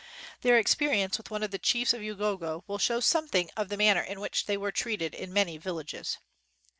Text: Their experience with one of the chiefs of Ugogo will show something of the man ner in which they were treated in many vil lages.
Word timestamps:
Their 0.41 0.57
experience 0.57 1.19
with 1.19 1.29
one 1.29 1.43
of 1.43 1.51
the 1.51 1.59
chiefs 1.59 1.93
of 1.93 2.01
Ugogo 2.01 2.63
will 2.65 2.79
show 2.79 2.99
something 3.01 3.51
of 3.55 3.69
the 3.69 3.77
man 3.77 3.97
ner 3.97 4.01
in 4.01 4.19
which 4.19 4.47
they 4.47 4.57
were 4.57 4.71
treated 4.71 5.13
in 5.13 5.31
many 5.31 5.59
vil 5.59 5.75
lages. 5.75 6.17